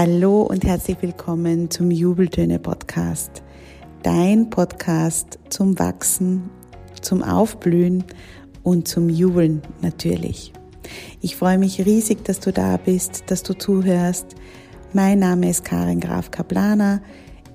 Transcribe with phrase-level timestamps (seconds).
[0.00, 3.42] Hallo und herzlich willkommen zum Jubeltöne Podcast.
[4.04, 6.50] Dein Podcast zum Wachsen,
[7.02, 8.04] zum Aufblühen
[8.62, 10.52] und zum Jubeln natürlich.
[11.20, 14.36] Ich freue mich riesig, dass du da bist, dass du zuhörst.
[14.92, 17.02] Mein Name ist Karin Graf Kaplaner.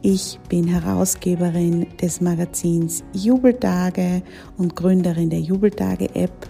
[0.02, 4.21] Ich bin Herausgeberin des Magazins Jubeltage
[4.57, 6.50] und Gründerin der Jubeltage App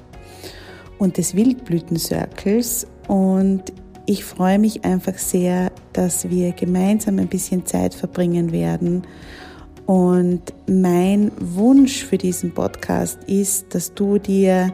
[0.97, 3.71] und des Wildblüten Circles und
[4.05, 9.03] ich freue mich einfach sehr, dass wir gemeinsam ein bisschen Zeit verbringen werden.
[9.85, 14.73] Und mein Wunsch für diesen Podcast ist, dass du dir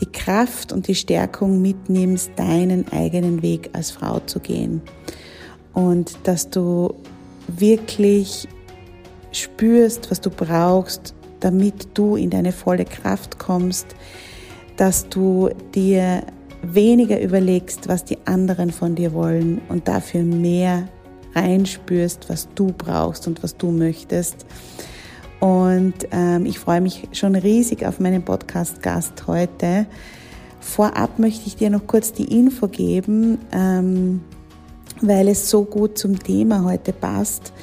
[0.00, 4.82] die Kraft und die Stärkung mitnimmst, deinen eigenen Weg als Frau zu gehen.
[5.72, 6.94] Und dass du
[7.48, 8.48] wirklich
[9.32, 13.86] spürst, was du brauchst, damit du in deine volle Kraft kommst,
[14.76, 16.22] dass du dir
[16.62, 20.88] weniger überlegst, was die anderen von dir wollen und dafür mehr
[21.34, 24.46] reinspürst, was du brauchst und was du möchtest.
[25.40, 29.86] Und ähm, ich freue mich schon riesig auf meinen Podcast-Gast heute.
[30.60, 34.20] Vorab möchte ich dir noch kurz die Info geben, ähm,
[35.00, 37.54] weil es so gut zum Thema heute passt,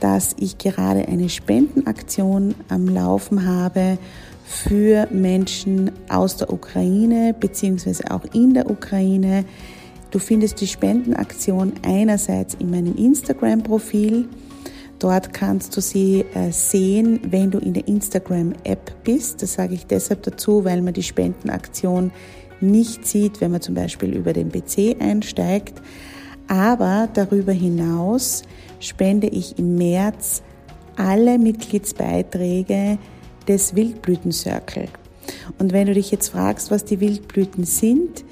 [0.00, 3.98] dass ich gerade eine Spendenaktion am Laufen habe
[4.44, 9.44] für Menschen aus der Ukraine beziehungsweise auch in der Ukraine.
[10.10, 14.28] Du findest die Spendenaktion einerseits in meinem Instagram-Profil.
[14.98, 19.42] Dort kannst du sie äh, sehen, wenn du in der Instagram-App bist.
[19.42, 22.12] Das sage ich deshalb dazu, weil man die Spendenaktion
[22.60, 25.80] nicht sieht, wenn man zum Beispiel über den PC einsteigt.
[26.46, 28.42] Aber darüber hinaus
[28.80, 30.42] spende ich im März
[30.96, 32.98] alle Mitgliedsbeiträge
[33.44, 34.88] des Wildblütencircle.
[35.58, 38.24] Und wenn du dich jetzt fragst, was die Wildblüten sind,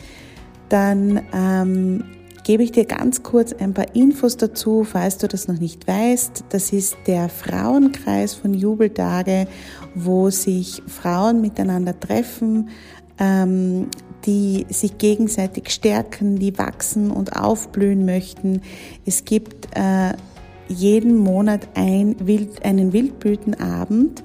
[0.69, 2.05] dann ähm,
[2.45, 6.45] gebe ich dir ganz kurz ein paar Infos dazu, falls du das noch nicht weißt.
[6.49, 9.47] Das ist der Frauenkreis von Jubeltage,
[9.95, 12.71] wo sich Frauen miteinander treffen,
[13.19, 13.89] ähm,
[14.27, 18.63] die sich gegenseitig stärken, die wachsen und aufblühen möchten.
[19.07, 20.13] Es gibt äh,
[20.69, 24.23] jeden Monat ein Wild, einen Wildblütenabend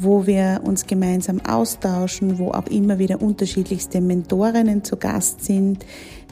[0.00, 5.84] wo wir uns gemeinsam austauschen, wo auch immer wieder unterschiedlichste Mentorinnen zu Gast sind,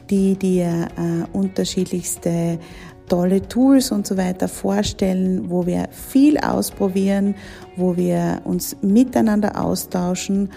[0.09, 2.59] die dir äh, unterschiedlichste
[3.07, 7.35] tolle Tools und so weiter vorstellen, wo wir viel ausprobieren,
[7.75, 10.49] wo wir uns miteinander austauschen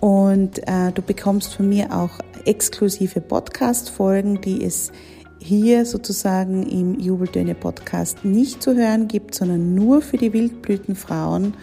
[0.00, 2.10] und äh, du bekommst von mir auch
[2.46, 4.92] exklusive Podcast-Folgen, die es
[5.38, 11.54] hier sozusagen im Jubeltöne Podcast nicht zu hören gibt, sondern nur für die Wildblütenfrauen.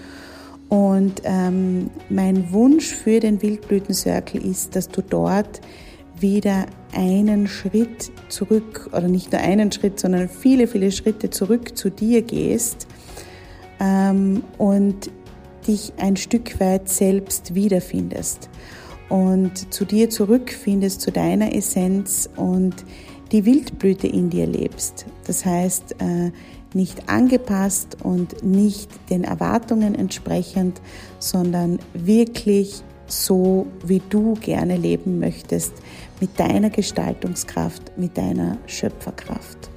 [0.69, 5.61] Und ähm, mein Wunsch für den Wildblüten Circle ist, dass du dort
[6.19, 11.89] wieder einen Schritt zurück, oder nicht nur einen Schritt, sondern viele, viele Schritte zurück zu
[11.89, 12.87] dir gehst
[13.79, 15.11] ähm, und
[15.67, 18.49] dich ein Stück weit selbst wiederfindest
[19.09, 22.75] und zu dir zurückfindest, zu deiner Essenz und
[23.31, 25.05] die Wildblüte in dir lebst.
[25.25, 26.31] Das heißt, äh,
[26.73, 30.81] nicht angepasst und nicht den Erwartungen entsprechend,
[31.19, 35.73] sondern wirklich so, wie du gerne leben möchtest,
[36.19, 39.69] mit deiner Gestaltungskraft, mit deiner Schöpferkraft.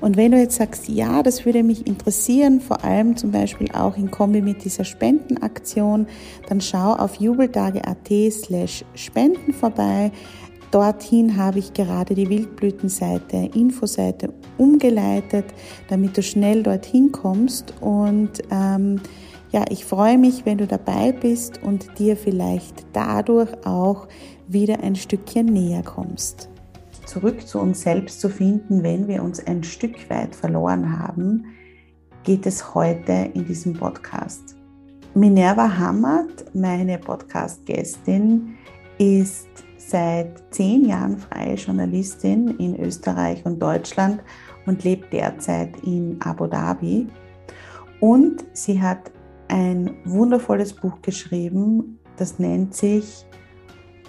[0.00, 3.98] Und wenn du jetzt sagst, ja, das würde mich interessieren, vor allem zum Beispiel auch
[3.98, 6.06] in Kombi mit dieser Spendenaktion,
[6.48, 10.10] dann schau auf jubeltage.at slash spenden vorbei.
[10.70, 15.46] Dorthin habe ich gerade die Wildblütenseite, Infoseite umgeleitet,
[15.88, 17.74] damit du schnell dorthin kommst.
[17.80, 19.00] Und ähm,
[19.50, 24.06] ja, ich freue mich, wenn du dabei bist und dir vielleicht dadurch auch
[24.46, 26.48] wieder ein Stückchen näher kommst.
[27.04, 31.46] Zurück zu uns selbst zu finden, wenn wir uns ein Stück weit verloren haben,
[32.22, 34.56] geht es heute in diesem Podcast.
[35.14, 38.54] Minerva Hammert, meine Podcast-Gästin,
[38.98, 39.48] ist
[39.90, 44.22] seit zehn Jahren freie Journalistin in Österreich und Deutschland
[44.66, 47.08] und lebt derzeit in Abu Dhabi.
[48.00, 49.10] Und sie hat
[49.48, 53.26] ein wundervolles Buch geschrieben, das nennt sich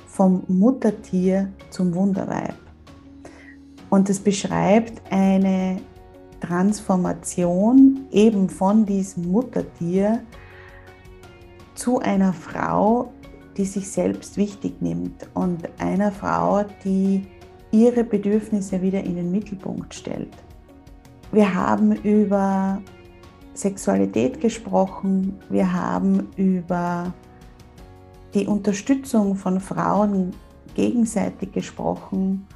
[0.07, 2.55] Vom Muttertier zum Wunderweib.
[3.89, 5.79] Und es beschreibt eine
[6.41, 10.21] Transformation eben von diesem Muttertier
[11.75, 13.13] zu einer Frau,
[13.57, 17.25] die sich selbst wichtig nimmt und einer Frau, die
[17.71, 20.33] ihre Bedürfnisse wieder in den Mittelpunkt stellt.
[21.31, 22.81] Wir haben über
[23.53, 27.13] Sexualität gesprochen, wir haben über
[28.33, 30.31] die Unterstützung von Frauen
[30.73, 32.47] gegenseitig gesprochen,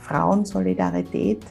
[0.00, 1.44] Frauensolidarität.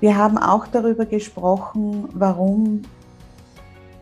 [0.00, 2.82] Wir haben auch darüber gesprochen, warum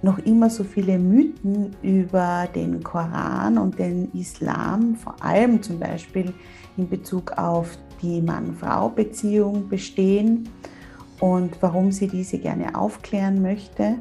[0.05, 6.33] noch immer so viele Mythen über den Koran und den Islam, vor allem zum Beispiel
[6.77, 10.49] in Bezug auf die Mann-Frau-Beziehung bestehen
[11.21, 13.97] und warum sie diese gerne aufklären möchte.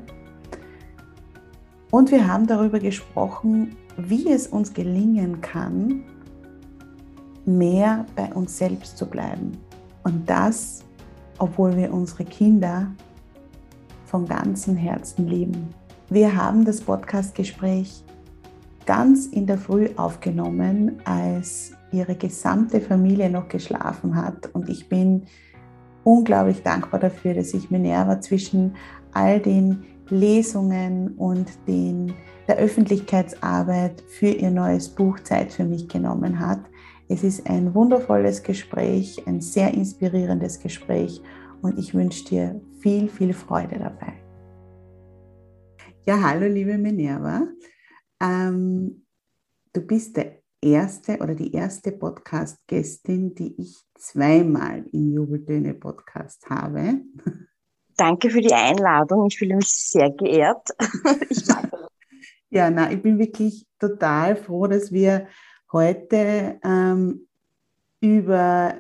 [1.90, 6.04] Und wir haben darüber gesprochen, wie es uns gelingen kann,
[7.46, 9.58] mehr bei uns selbst zu bleiben.
[10.04, 10.84] Und das,
[11.38, 12.92] obwohl wir unsere Kinder
[14.06, 15.70] von ganzem Herzen lieben.
[16.14, 18.04] Wir haben das Podcastgespräch
[18.86, 24.48] ganz in der Früh aufgenommen, als ihre gesamte Familie noch geschlafen hat.
[24.54, 25.24] Und ich bin
[26.04, 28.76] unglaublich dankbar dafür, dass ich Minerva zwischen
[29.12, 32.14] all den Lesungen und den,
[32.48, 36.60] der Öffentlichkeitsarbeit für ihr neues Buch Zeit für mich genommen hat.
[37.10, 41.24] Es ist ein wundervolles Gespräch, ein sehr inspirierendes Gespräch
[41.64, 44.23] und ich wünsche dir viel, viel Freude dabei.
[46.06, 47.48] Ja, hallo liebe Minerva.
[48.20, 49.06] Ähm,
[49.72, 56.96] du bist der erste oder die erste Podcast-Gästin, die ich zweimal im Jubeltöne-Podcast habe.
[57.96, 59.28] Danke für die Einladung.
[59.28, 60.72] Ich fühle mich sehr geehrt.
[62.50, 65.28] ja, na, ich bin wirklich total froh, dass wir
[65.72, 67.30] heute ähm,
[68.02, 68.74] über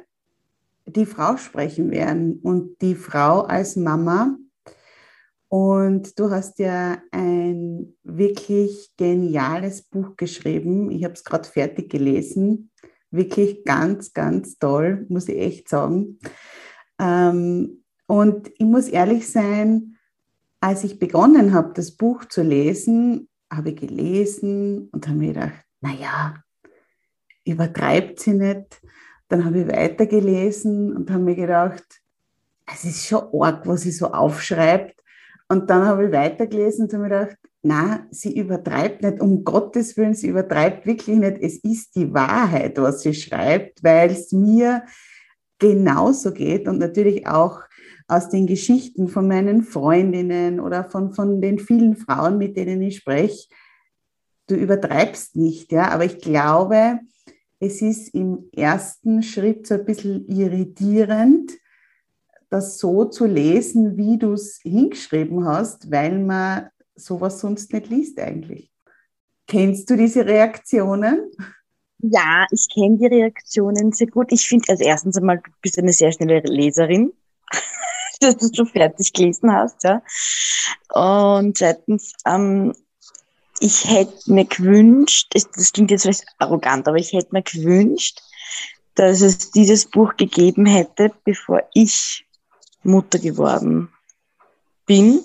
[0.86, 4.36] die Frau sprechen werden und die Frau als Mama.
[5.54, 10.90] Und du hast ja ein wirklich geniales Buch geschrieben.
[10.90, 12.72] Ich habe es gerade fertig gelesen.
[13.12, 16.18] Wirklich ganz, ganz toll, muss ich echt sagen.
[17.00, 20.00] Ähm, und ich muss ehrlich sein,
[20.60, 25.66] als ich begonnen habe, das Buch zu lesen, habe ich gelesen und habe mir gedacht,
[25.82, 26.44] naja,
[27.46, 28.82] übertreibt sie nicht.
[29.28, 32.02] Dann habe ich weitergelesen und habe mir gedacht,
[32.66, 35.03] es ist schon arg, was sie so aufschreibt.
[35.50, 39.95] Und dann habe ich weitergelesen und habe mir gedacht, na, sie übertreibt nicht, um Gottes
[39.95, 41.38] Willen, sie übertreibt wirklich nicht.
[41.42, 44.84] Es ist die Wahrheit, was sie schreibt, weil es mir
[45.60, 47.62] genauso geht und natürlich auch
[48.07, 52.98] aus den Geschichten von meinen Freundinnen oder von, von den vielen Frauen, mit denen ich
[52.98, 53.48] spreche.
[54.48, 57.00] Du übertreibst nicht, ja, aber ich glaube,
[57.62, 61.54] es ist im ersten Schritt so ein bisschen irritierend,
[62.54, 68.20] das so zu lesen, wie du es hingeschrieben hast, weil man sowas sonst nicht liest
[68.20, 68.72] eigentlich.
[69.48, 71.32] Kennst du diese Reaktionen?
[71.98, 74.32] Ja, ich kenne die Reaktionen sehr gut.
[74.32, 77.12] Ich finde, als erstens einmal, du bist eine sehr schnelle Leserin,
[78.20, 80.04] dass du schon fertig gelesen hast, ja.
[80.94, 82.74] Und zweitens, ähm,
[83.60, 88.22] ich hätte mir gewünscht, das klingt jetzt vielleicht arrogant, aber ich hätte mir gewünscht,
[88.96, 92.26] dass es dieses Buch gegeben hätte, bevor ich
[92.83, 93.89] Mutter geworden
[94.85, 95.21] bin.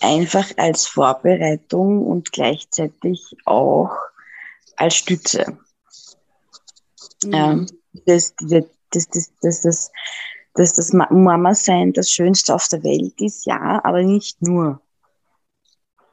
[0.00, 3.90] Einfach als Vorbereitung und gleichzeitig auch
[4.76, 5.58] als Stütze.
[7.24, 7.32] Mhm.
[7.32, 7.66] Ähm,
[8.04, 9.08] dass, das, das,
[9.40, 9.90] das, das,
[10.54, 14.80] dass das Mama-Sein das Schönste auf der Welt ist, ja, aber nicht nur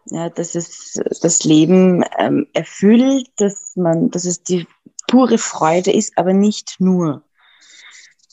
[0.05, 4.67] ja, dass es das Leben ähm, erfüllt, dass man, dass es die
[5.07, 7.23] pure Freude ist, aber nicht nur.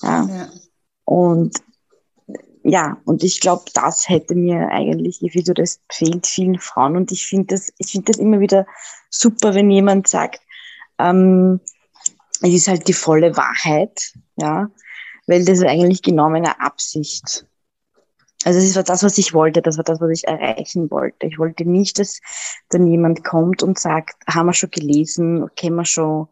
[0.02, 0.26] Ja.
[0.26, 0.50] ja.
[1.04, 1.62] Und
[2.62, 6.96] ja, und ich glaube, das hätte mir eigentlich, wie du das fehlt vielen Frauen.
[6.96, 8.66] Und ich finde das, ich finde das immer wieder
[9.08, 10.40] super, wenn jemand sagt,
[10.98, 11.60] ähm,
[12.42, 14.70] es ist halt die volle Wahrheit, ja,
[15.26, 17.46] weil das ist eigentlich genau meine Absicht.
[18.44, 21.26] Also es war das, was ich wollte, das war das, was ich erreichen wollte.
[21.26, 22.20] Ich wollte nicht, dass
[22.70, 26.28] dann jemand kommt und sagt, haben wir schon gelesen, kennen wir schon,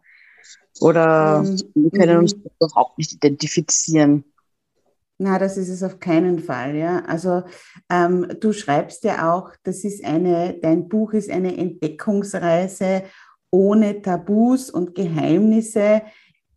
[0.81, 1.61] oder mhm.
[1.75, 2.45] wir können uns mhm.
[2.61, 4.25] überhaupt nicht identifizieren.
[5.19, 7.01] Na, das ist es auf keinen Fall, ja.
[7.07, 7.43] Also
[7.91, 13.03] ähm, du schreibst ja auch, das ist eine, dein Buch ist eine Entdeckungsreise
[13.51, 16.03] ohne Tabus und Geheimnisse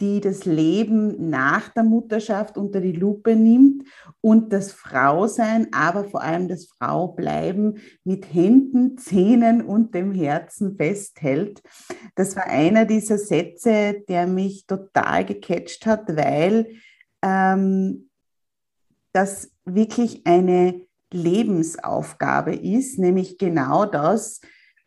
[0.01, 3.83] die das Leben nach der Mutterschaft unter die Lupe nimmt
[4.19, 11.61] und das Frausein, aber vor allem das Fraubleiben mit Händen, Zähnen und dem Herzen festhält.
[12.15, 16.69] Das war einer dieser Sätze, der mich total gecatcht hat, weil
[17.21, 18.09] ähm,
[19.13, 24.41] das wirklich eine Lebensaufgabe ist, nämlich genau das,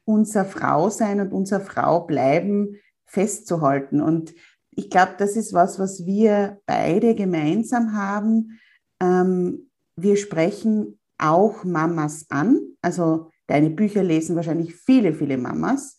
[0.05, 2.77] unser Frausein und unser Fraubleiben
[3.07, 4.01] festzuhalten.
[4.01, 4.35] Und
[4.71, 8.59] ich glaube, das ist was, was wir beide gemeinsam haben.
[9.01, 12.61] Ähm, wir sprechen auch Mamas an.
[12.83, 15.97] Also deine Bücher lesen wahrscheinlich viele, viele Mamas.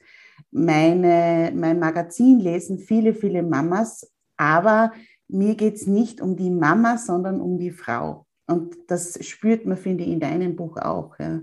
[0.51, 4.12] Meine, mein Magazin lesen viele, viele Mamas.
[4.38, 4.91] Aber
[5.27, 8.25] mir geht es nicht um die Mama, sondern um die Frau.
[8.48, 11.17] Und das spürt man, finde ich, in deinem Buch auch.
[11.20, 11.41] Ja.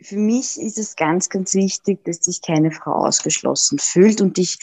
[0.00, 4.20] Für mich ist es ganz, ganz wichtig, dass sich keine Frau ausgeschlossen fühlt.
[4.20, 4.58] Und ich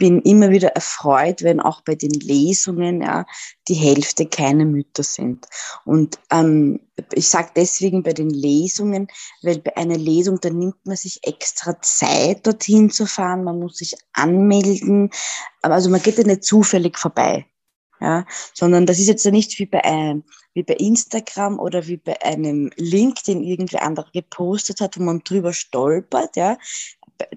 [0.00, 3.26] bin immer wieder erfreut, wenn auch bei den Lesungen ja,
[3.68, 5.46] die Hälfte keine Mütter sind.
[5.84, 6.80] Und ähm,
[7.12, 9.08] ich sage deswegen bei den Lesungen,
[9.42, 13.76] weil bei einer Lesung, da nimmt man sich extra Zeit, dorthin zu fahren, man muss
[13.76, 15.10] sich anmelden,
[15.60, 17.46] also man geht ja nicht zufällig vorbei.
[18.02, 21.98] Ja, sondern das ist jetzt ja nicht wie bei einem, wie bei Instagram oder wie
[21.98, 26.56] bei einem Link, den irgendwer andere gepostet hat, wo man drüber stolpert, ja.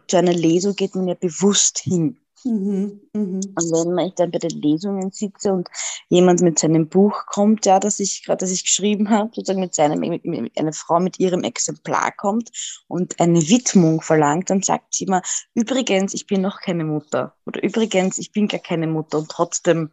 [0.08, 2.23] Zu einer Lesung geht man ja bewusst hin.
[2.46, 3.40] Mhm, mh.
[3.56, 5.70] Und wenn ich dann bei den Lesungen sitze und
[6.10, 9.74] jemand mit seinem Buch kommt, ja, das ich gerade, das ich geschrieben habe, sozusagen mit
[9.74, 12.52] seinem, mit, mit, eine Frau mit ihrem Exemplar kommt
[12.88, 15.22] und eine Widmung verlangt, dann sagt sie immer,
[15.54, 19.92] übrigens, ich bin noch keine Mutter oder übrigens, ich bin gar keine Mutter und trotzdem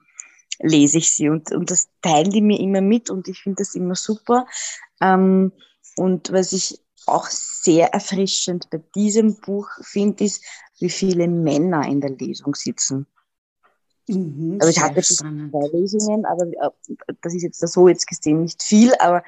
[0.59, 3.77] lese ich sie und, und das teilen die mir immer mit und ich finde das
[3.77, 4.47] immer super.
[5.01, 5.53] Ähm,
[5.97, 10.45] und was ich auch sehr erfrischend bei diesem Buch finde, ist,
[10.81, 13.07] wie viele Männer in der Lesung sitzen.
[14.09, 16.71] Mhm, also ich hatte schon zwei Lesungen, aber äh,
[17.23, 19.23] das ist jetzt so jetzt gesehen nicht viel, aber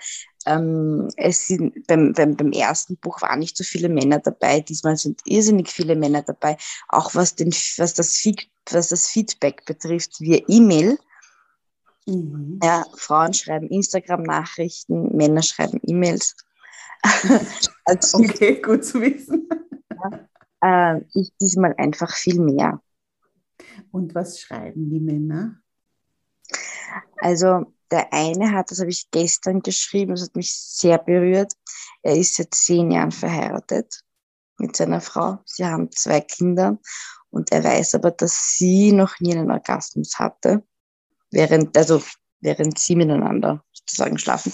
[0.44, 4.60] ähm, es sind beim, beim, beim ersten Buch waren nicht so viele Männer dabei.
[4.60, 6.56] Diesmal sind irrsinnig viele Männer dabei,
[6.88, 8.24] auch was, den, was, das,
[8.70, 10.98] was das Feedback betrifft via E-Mail.
[12.06, 12.58] Mhm.
[12.62, 16.34] Ja, Frauen schreiben Instagram-Nachrichten, Männer schreiben E-Mails.
[17.84, 19.48] also, okay, gut zu wissen.
[19.90, 20.28] Ja,
[20.62, 22.80] äh, ich diesmal einfach viel mehr.
[23.90, 25.60] Und was schreiben die Männer?
[27.18, 31.52] Also der eine hat, das habe ich gestern geschrieben, das hat mich sehr berührt.
[32.02, 34.02] Er ist seit zehn Jahren verheiratet
[34.58, 35.38] mit seiner Frau.
[35.44, 36.78] Sie haben zwei Kinder
[37.30, 40.64] und er weiß aber, dass sie noch nie einen Orgasmus hatte,
[41.30, 42.02] während, also
[42.40, 44.52] während sie miteinander sozusagen schlafen.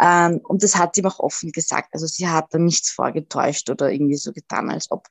[0.00, 1.88] Ähm, und das hat sie ihm auch offen gesagt.
[1.92, 5.06] Also sie hat da nichts vorgetäuscht oder irgendwie so getan, als ob.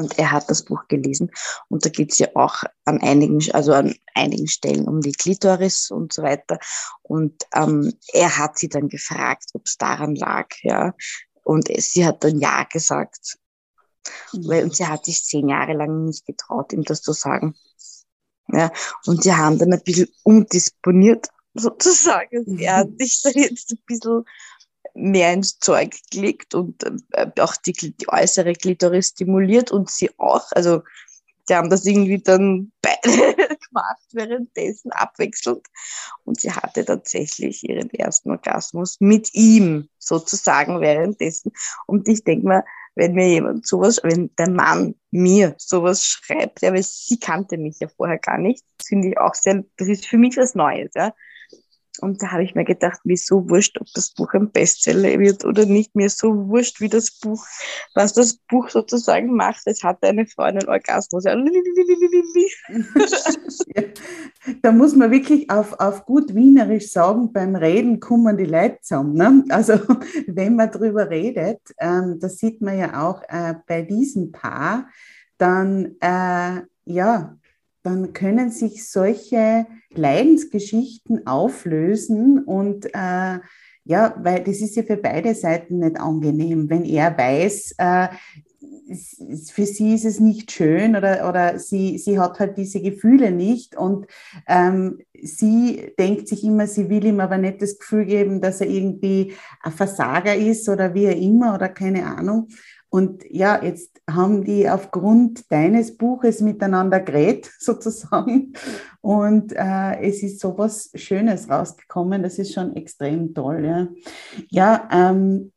[0.00, 1.30] Und er hat das Buch gelesen
[1.68, 5.90] und da geht es ja auch an einigen, also an einigen Stellen um die Klitoris
[5.90, 6.58] und so weiter.
[7.02, 10.94] Und ähm, er hat sie dann gefragt, ob es daran lag, ja.
[11.44, 13.38] Und sie hat dann ja gesagt.
[14.32, 14.48] Mhm.
[14.48, 17.54] Weil, und sie hat sich zehn Jahre lang nicht getraut, ihm das zu sagen.
[18.48, 18.72] Ja,
[19.04, 22.44] und sie haben dann ein bisschen umdisponiert, sozusagen.
[22.46, 22.58] Mhm.
[22.58, 24.24] Er hat sich dann jetzt ein bisschen
[25.00, 30.50] mehr ins Zeug gelegt und äh, auch die, die äußere Klitoris stimuliert und sie auch.
[30.52, 30.82] Also
[31.48, 35.66] die haben das irgendwie dann beide gemacht währenddessen abwechselnd.
[36.24, 41.52] Und sie hatte tatsächlich ihren ersten Orgasmus mit ihm sozusagen währenddessen.
[41.86, 42.64] Und ich denke mal,
[42.94, 47.78] wenn mir jemand sowas, wenn der Mann mir sowas schreibt, ja, weil sie kannte mich
[47.80, 51.12] ja vorher gar nicht, finde ich auch sehr, das ist für mich was Neues, ja.
[52.02, 55.44] Und da habe ich mir gedacht, mir so wurscht, ob das Buch ein Bestseller wird
[55.44, 55.94] oder nicht.
[55.94, 57.44] Mir so wurscht, wie das Buch,
[57.94, 59.62] was das Buch sozusagen macht.
[59.66, 61.24] Es hatte eine einen Orgasmus.
[61.24, 61.34] Ja.
[64.62, 69.14] da muss man wirklich auf, auf gut Wienerisch sagen, beim Reden kommen die Leute zusammen.
[69.14, 69.44] Ne?
[69.50, 69.74] Also
[70.26, 74.88] wenn man darüber redet, ähm, das sieht man ja auch äh, bei diesem Paar,
[75.38, 77.36] dann äh, ja,
[77.82, 83.38] dann können sich solche Leidensgeschichten auflösen und äh,
[83.84, 88.08] ja, weil das ist ja für beide Seiten nicht angenehm, wenn er weiß, äh,
[89.52, 93.76] für sie ist es nicht schön oder, oder sie, sie hat halt diese Gefühle nicht
[93.76, 94.06] und
[94.48, 98.68] ähm, sie denkt sich immer, sie will ihm aber nicht das Gefühl geben, dass er
[98.68, 102.48] irgendwie ein Versager ist oder wie er immer oder keine Ahnung.
[102.90, 108.52] Und ja, jetzt haben die aufgrund deines Buches miteinander geredet, sozusagen.
[109.00, 112.22] Und äh, es ist so was Schönes rausgekommen.
[112.22, 113.64] Das ist schon extrem toll.
[113.64, 113.88] Ja,
[114.48, 115.52] ja ähm,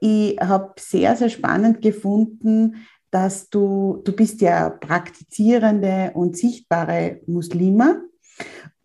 [0.00, 2.76] ich habe sehr, sehr spannend gefunden,
[3.10, 8.02] dass du, du bist ja praktizierende und sichtbare Muslime.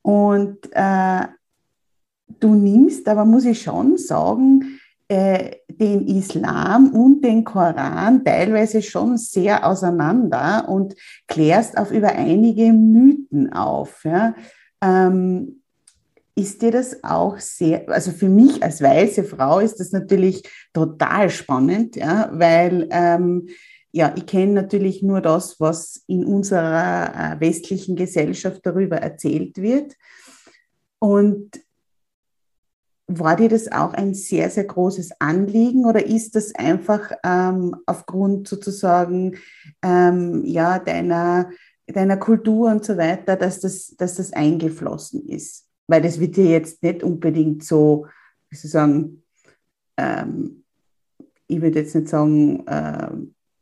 [0.02, 1.28] Und äh,
[2.40, 4.79] du nimmst, aber muss ich schon sagen,
[5.10, 10.96] den Islam und den Koran teilweise schon sehr auseinander und
[11.28, 14.04] klärst auf über einige Mythen auf.
[14.04, 14.36] Ja.
[14.82, 15.62] Ähm,
[16.36, 21.30] ist dir das auch sehr, also für mich als weiße Frau ist das natürlich total
[21.30, 23.50] spannend, ja, weil ähm,
[23.92, 29.96] ja, ich kenne natürlich nur das, was in unserer äh, westlichen Gesellschaft darüber erzählt wird.
[31.00, 31.60] Und
[33.12, 38.48] war dir das auch ein sehr, sehr großes Anliegen oder ist das einfach ähm, aufgrund
[38.48, 39.36] sozusagen
[39.82, 41.50] ähm, ja, deiner
[41.94, 45.68] deiner Kultur und so weiter, dass das, dass das eingeflossen ist.
[45.88, 48.06] Weil das wird dir jetzt nicht unbedingt so,
[48.50, 49.24] wie soll ich sagen,
[49.98, 50.64] ähm,
[51.48, 53.10] ich würde jetzt nicht sagen, äh,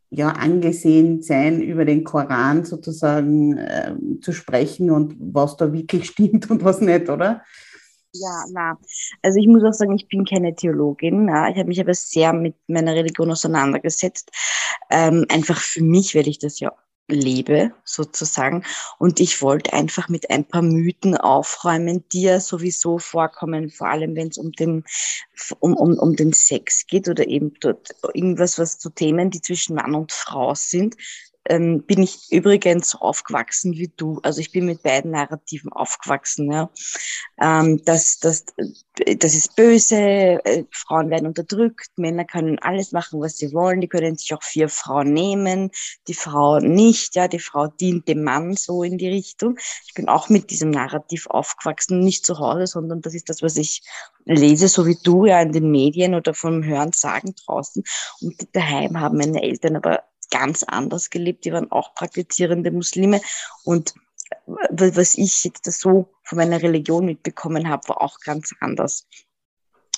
[0.09, 6.49] ja, angesehen sein, über den Koran sozusagen äh, zu sprechen und was da wirklich stimmt
[6.49, 7.43] und was nicht, oder?
[8.13, 8.77] Ja, na.
[9.21, 11.25] Also ich muss auch sagen, ich bin keine Theologin.
[11.25, 11.49] Na.
[11.49, 14.31] Ich habe mich aber sehr mit meiner Religion auseinandergesetzt.
[14.89, 16.71] Ähm, einfach für mich, weil ich das ja
[17.09, 18.63] lebe, sozusagen.
[18.99, 24.15] Und ich wollte einfach mit ein paar Mythen aufräumen, die ja sowieso vorkommen, vor allem
[24.15, 24.83] wenn es um den,
[25.59, 29.75] um, um, um den Sex geht oder eben dort irgendwas, was zu Themen, die zwischen
[29.75, 30.95] Mann und Frau sind,
[31.49, 34.19] ähm, bin ich übrigens aufgewachsen wie du.
[34.23, 36.51] Also ich bin mit beiden Narrativen aufgewachsen.
[36.51, 36.69] Ja.
[37.39, 38.45] Ähm, das, das,
[39.19, 43.87] das ist böse, äh, Frauen werden unterdrückt, Männer können alles machen, was sie wollen, die
[43.87, 45.71] können sich auch vier Frauen nehmen,
[46.07, 49.57] die Frau nicht, ja, die Frau dient dem Mann so in die Richtung.
[49.87, 53.57] Ich bin auch mit diesem Narrativ aufgewachsen, nicht zu Hause, sondern das ist das, was
[53.57, 53.83] ich
[54.25, 57.83] lese, so wie du ja in den Medien oder vom Hören sagen draußen.
[58.21, 61.45] Und daheim haben meine Eltern aber ganz anders gelebt.
[61.45, 63.21] Die waren auch praktizierende Muslime.
[63.63, 63.93] Und
[64.69, 69.07] was ich jetzt so von meiner Religion mitbekommen habe, war auch ganz anders.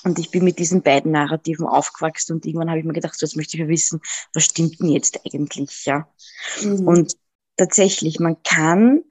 [0.03, 3.25] Und ich bin mit diesen beiden Narrativen aufgewachsen und irgendwann habe ich mir gedacht, so
[3.25, 3.99] jetzt möchte ich ja wissen,
[4.33, 6.07] was stimmt denn jetzt eigentlich, ja?
[6.61, 6.87] Mhm.
[6.87, 7.17] Und
[7.57, 9.03] tatsächlich, man kann,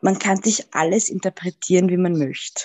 [0.00, 2.64] man kann sich alles interpretieren, wie man möchte.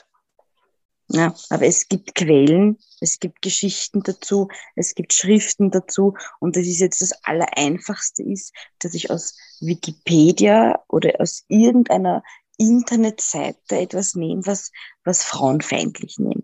[1.14, 6.16] Ja, aber es gibt Quellen, es gibt Geschichten dazu, es gibt Schriften dazu.
[6.40, 12.24] Und das ist jetzt das Allereinfachste ist, dass ich aus Wikipedia oder aus irgendeiner
[12.58, 14.72] Internetseite etwas nehme, was,
[15.04, 16.44] was frauenfeindlich nehme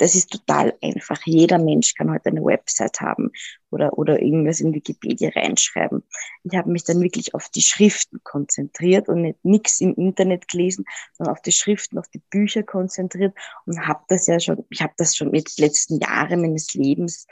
[0.00, 1.20] das ist total einfach.
[1.26, 3.30] Jeder Mensch kann heute eine Website haben
[3.70, 6.02] oder, oder irgendwas in Wikipedia reinschreiben.
[6.42, 10.86] Ich habe mich dann wirklich auf die Schriften konzentriert und nicht nichts im Internet gelesen,
[11.12, 14.94] sondern auf die Schriften, auf die Bücher konzentriert und habe das ja schon, ich habe
[14.96, 17.26] das schon jetzt die letzten Jahre meines Lebens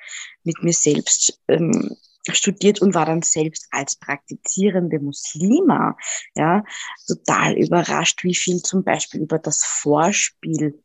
[0.44, 1.96] mit mir selbst ähm,
[2.30, 5.96] studiert und war dann selbst als praktizierende Muslima,
[6.34, 6.64] ja,
[7.06, 10.82] total überrascht, wie viel zum Beispiel über das Vorspiel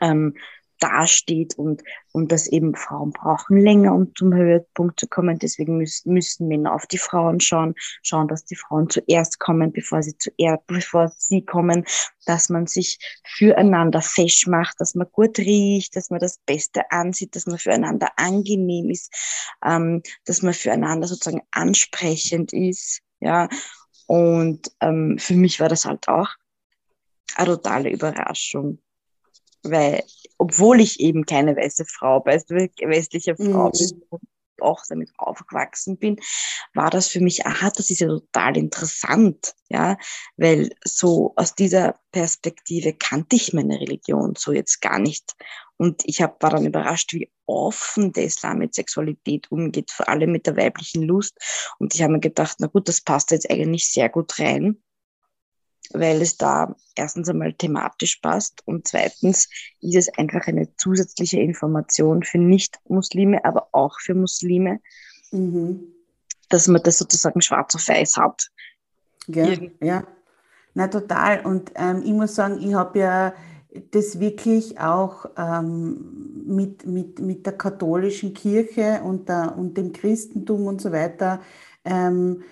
[0.00, 0.34] ähm,
[0.80, 1.82] dasteht und,
[2.12, 5.38] und dass eben Frauen brauchen länger, um zum Höhepunkt zu kommen.
[5.38, 10.02] Deswegen müssen, müssen Männer auf die Frauen schauen, schauen, dass die Frauen zuerst kommen, bevor
[10.02, 11.84] sie zuerst, bevor sie kommen,
[12.24, 17.36] dass man sich füreinander fesch macht, dass man gut riecht, dass man das Beste ansieht,
[17.36, 19.14] dass man füreinander angenehm ist,
[19.64, 23.48] ähm, dass man füreinander sozusagen ansprechend ist, ja.
[24.06, 26.30] Und ähm, für mich war das halt auch
[27.36, 28.80] eine totale Überraschung
[29.62, 30.02] weil,
[30.38, 33.72] obwohl ich eben keine weiße Frau, westliche Frau mhm.
[33.72, 34.02] bin,
[34.60, 36.16] auch damit aufgewachsen bin,
[36.74, 39.96] war das für mich, aha, das ist ja total interessant, ja,
[40.36, 45.34] weil so aus dieser Perspektive kannte ich meine Religion so jetzt gar nicht.
[45.76, 50.30] Und ich hab, war dann überrascht, wie offen der Islam mit Sexualität umgeht, vor allem
[50.30, 51.38] mit der weiblichen Lust.
[51.78, 54.82] Und ich habe mir gedacht, na gut, das passt jetzt eigentlich sehr gut rein
[55.92, 59.48] weil es da erstens einmal thematisch passt und zweitens
[59.80, 64.80] ist es einfach eine zusätzliche Information für Nicht-Muslime, aber auch für Muslime,
[65.30, 65.82] mhm.
[66.48, 68.50] dass man das sozusagen schwarz auf weiß hat.
[69.26, 69.48] Ja,
[69.80, 70.06] ja.
[70.74, 71.44] Na total.
[71.44, 73.34] Und ähm, ich muss sagen, ich habe ja
[73.90, 80.66] das wirklich auch ähm, mit, mit, mit der katholischen Kirche und, der, und dem Christentum
[80.66, 81.40] und so weiter
[81.84, 82.42] ähm,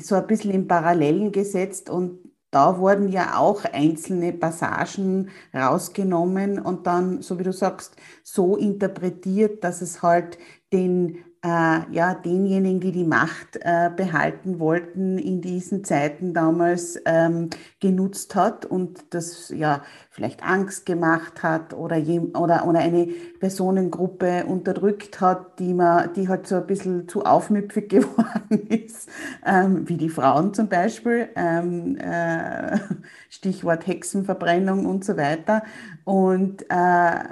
[0.00, 2.18] so ein bisschen in Parallelen gesetzt und
[2.50, 9.62] da wurden ja auch einzelne Passagen rausgenommen und dann, so wie du sagst, so interpretiert,
[9.64, 10.38] dass es halt
[10.72, 17.50] den äh, ja, denjenigen, die die Macht äh, behalten wollten, in diesen Zeiten damals ähm,
[17.80, 23.06] genutzt hat und das ja vielleicht Angst gemacht hat oder, je, oder, oder eine
[23.38, 29.08] Personengruppe unterdrückt hat, die, man, die halt so ein bisschen zu aufmüpfig geworden ist,
[29.44, 32.78] ähm, wie die Frauen zum Beispiel, ähm, äh,
[33.30, 35.62] Stichwort Hexenverbrennung und so weiter.
[36.04, 37.24] Und äh,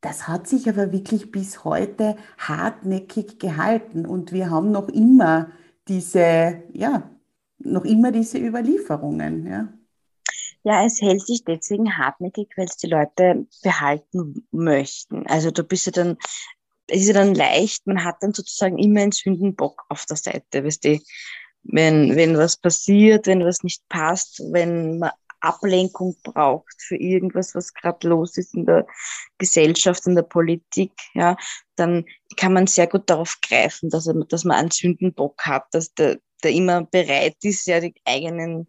[0.00, 5.50] das hat sich aber wirklich bis heute hartnäckig gehalten und wir haben noch immer
[5.88, 7.10] diese, ja,
[7.58, 9.68] noch immer diese Überlieferungen, ja.
[10.62, 15.26] Ja, es hält sich deswegen hartnäckig, weil es die Leute behalten möchten.
[15.26, 16.18] Also du bist ja dann,
[16.86, 20.64] es ist ja dann leicht, man hat dann sozusagen immer einen Sündenbock auf der Seite,
[20.64, 21.00] weißt du,
[21.62, 25.10] wenn, wenn was passiert, wenn was nicht passt, wenn man
[25.40, 28.86] Ablenkung braucht für irgendwas, was gerade los ist in der
[29.38, 31.36] Gesellschaft, in der Politik, ja,
[31.76, 32.04] dann
[32.36, 36.18] kann man sehr gut darauf greifen, dass, er, dass man einen Sündenbock hat, dass der,
[36.42, 38.66] der immer bereit ist, ja die eigenen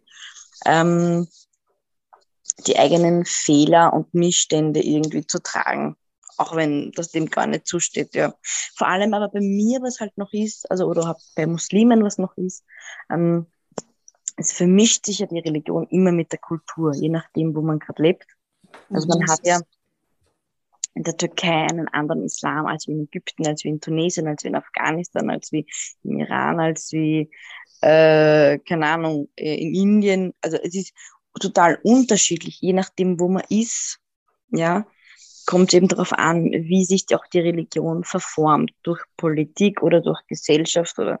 [0.64, 1.26] ähm,
[2.66, 5.96] die eigenen Fehler und Missstände irgendwie zu tragen,
[6.36, 8.14] auch wenn das dem gar nicht zusteht.
[8.14, 8.34] Ja.
[8.76, 12.36] Vor allem aber bei mir, was halt noch ist, also oder bei Muslimen, was noch
[12.36, 12.64] ist,
[13.10, 13.46] ähm,
[14.36, 18.02] es vermischt sich ja die Religion immer mit der Kultur, je nachdem, wo man gerade
[18.02, 18.26] lebt.
[18.90, 19.30] Also man mhm.
[19.30, 19.60] hat ja
[20.94, 24.44] in der Türkei einen anderen Islam als wie in Ägypten, als wie in Tunesien, als
[24.44, 25.66] wie in Afghanistan, als wie
[26.04, 27.30] im Iran, als wie,
[27.80, 30.34] äh, keine Ahnung, äh, in Indien.
[30.42, 30.92] Also es ist
[31.40, 34.00] total unterschiedlich, je nachdem, wo man ist,
[34.50, 34.86] ja,
[35.46, 40.98] kommt eben darauf an, wie sich auch die Religion verformt, durch Politik oder durch Gesellschaft
[40.98, 41.20] oder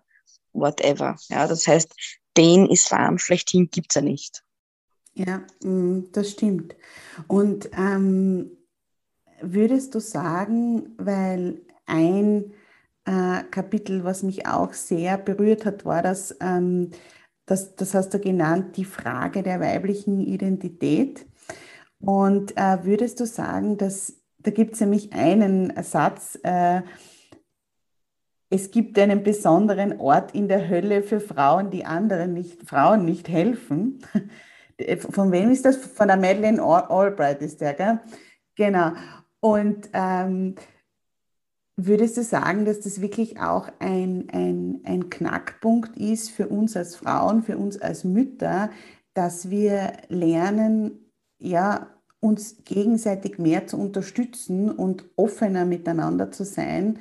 [0.52, 1.16] whatever.
[1.28, 1.94] Ja, das heißt,
[2.36, 4.42] den Islam schlechthin gibt's ja nicht.
[5.14, 6.74] Ja, mm, das stimmt.
[7.26, 8.50] Und ähm,
[9.40, 12.52] würdest du sagen, weil ein
[13.04, 16.90] äh, Kapitel, was mich auch sehr berührt hat, war das, ähm,
[17.46, 21.26] das, das hast du genannt, die Frage der weiblichen Identität.
[22.00, 26.82] Und äh, würdest du sagen, dass da gibt es nämlich einen Satz, äh,
[28.52, 33.30] es gibt einen besonderen Ort in der Hölle für Frauen, die anderen nicht, Frauen nicht
[33.30, 34.00] helfen.
[35.10, 35.76] Von wem ist das?
[35.76, 38.00] Von der Madeleine Albright ist der, gell?
[38.54, 38.92] Genau.
[39.40, 40.56] Und ähm,
[41.76, 46.94] würdest du sagen, dass das wirklich auch ein, ein, ein Knackpunkt ist für uns als
[46.94, 48.68] Frauen, für uns als Mütter,
[49.14, 51.88] dass wir lernen, ja,
[52.20, 56.98] uns gegenseitig mehr zu unterstützen und offener miteinander zu sein,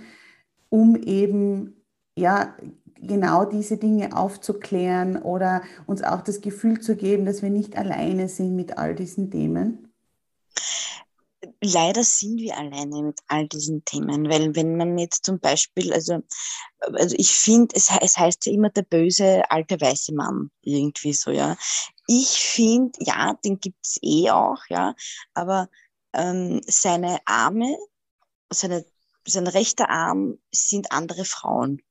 [0.71, 1.75] um eben
[2.15, 2.55] ja
[2.95, 8.27] genau diese Dinge aufzuklären oder uns auch das Gefühl zu geben, dass wir nicht alleine
[8.27, 9.91] sind mit all diesen Themen?
[11.61, 16.19] leider sind wir alleine mit all diesen Themen, weil wenn man jetzt zum Beispiel, also,
[16.79, 21.31] also ich finde, es, es heißt ja immer der böse alte weiße Mann, irgendwie so,
[21.31, 21.55] ja.
[22.07, 24.95] Ich finde, ja, den gibt's eh auch, ja,
[25.33, 25.69] aber
[26.13, 27.77] ähm, seine Arme,
[28.51, 28.85] seine,
[29.27, 31.81] sein rechter Arm sind andere Frauen.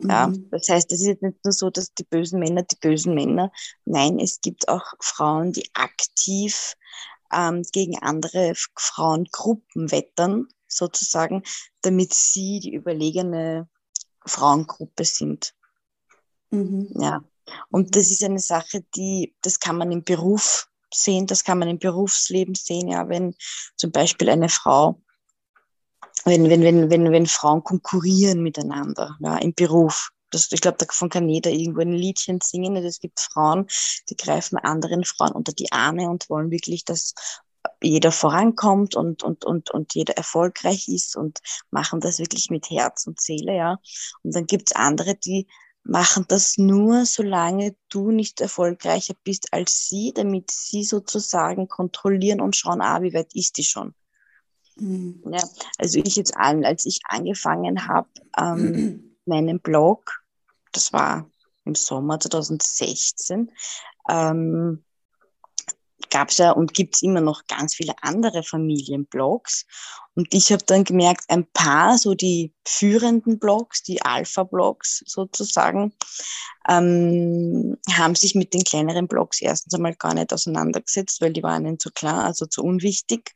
[0.00, 0.48] Ja, mhm.
[0.50, 3.50] das heißt, es ist jetzt nicht nur so, dass die bösen Männer die bösen Männer,
[3.84, 6.76] nein, es gibt auch Frauen, die aktiv
[7.32, 11.42] ähm, gegen andere Frauengruppen wettern, sozusagen,
[11.82, 13.68] damit sie die überlegene
[14.24, 15.54] Frauengruppe sind.
[16.50, 16.90] Mhm.
[16.94, 17.24] Ja.
[17.70, 21.68] Und das ist eine Sache, die, das kann man im Beruf sehen, das kann man
[21.68, 23.34] im Berufsleben sehen, ja, wenn
[23.76, 25.00] zum Beispiel eine Frau,
[26.28, 31.08] wenn, wenn, wenn, wenn, wenn Frauen konkurrieren miteinander, ja, im Beruf, das, ich glaube, davon
[31.08, 32.76] kann jeder irgendwo ein Liedchen singen.
[32.76, 33.66] Also es gibt Frauen,
[34.10, 37.14] die greifen anderen Frauen unter die Arme und wollen wirklich, dass
[37.82, 43.06] jeder vorankommt und, und, und, und jeder erfolgreich ist und machen das wirklich mit Herz
[43.06, 43.78] und Seele, ja.
[44.22, 45.46] Und dann gibt's andere, die
[45.84, 52.56] machen das nur, solange du nicht erfolgreicher bist als sie, damit sie sozusagen kontrollieren und
[52.56, 53.94] schauen, ah, wie weit ist die schon.
[54.80, 55.22] Mhm.
[55.30, 55.42] Ja,
[55.78, 60.22] also ich jetzt an, als ich angefangen habe, ähm, meinem Blog,
[60.72, 61.30] das war
[61.64, 63.50] im Sommer 2016,
[64.08, 64.84] ähm,
[66.10, 69.66] gab es ja und gibt es immer noch ganz viele andere Familienblogs.
[70.14, 75.92] Und ich habe dann gemerkt, ein paar, so die führenden Blogs, die Alpha-Blogs sozusagen,
[76.68, 81.66] ähm, haben sich mit den kleineren Blogs erstens einmal gar nicht auseinandergesetzt, weil die waren
[81.66, 83.34] ihnen zu klar, also zu unwichtig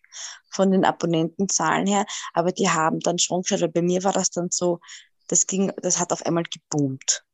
[0.51, 2.05] von den Abonnentenzahlen her.
[2.33, 4.81] Aber die haben dann schon geschaut, weil bei mir war das dann so,
[5.29, 7.25] das ging, das hat auf einmal geboomt.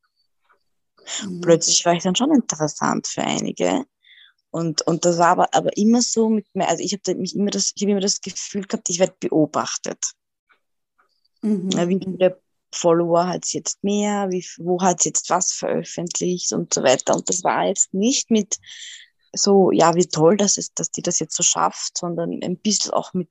[1.23, 1.41] Mhm.
[1.41, 3.85] Plötzlich war ich dann schon interessant für einige.
[4.51, 7.51] Und, und das war aber, aber immer so mit mir, also ich habe mich immer
[7.51, 10.13] das, ich habe immer das Gefühl gehabt, ich werde beobachtet.
[11.41, 11.71] Mhm.
[11.71, 12.41] Wie viele
[12.73, 17.15] Follower hat es jetzt mehr, wie, wo hat es jetzt was veröffentlicht und so weiter.
[17.15, 18.57] Und das war jetzt nicht mit
[19.33, 22.91] so, ja, wie toll das ist, dass die das jetzt so schafft, sondern ein bisschen
[22.91, 23.29] auch mit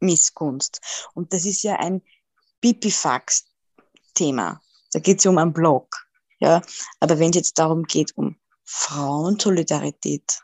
[0.00, 0.80] Missgunst.
[1.14, 2.02] Und das ist ja ein
[2.60, 3.46] Pipifax
[4.14, 4.60] Thema.
[4.92, 6.06] Da geht es ja um einen Blog.
[6.38, 6.62] Ja?
[7.00, 8.37] Aber wenn es jetzt darum geht, um
[8.70, 10.42] Frauensolidarität,